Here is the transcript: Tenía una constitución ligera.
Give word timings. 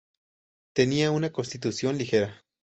Tenía 0.73 1.11
una 1.11 1.31
constitución 1.31 1.95
ligera. 1.99 2.41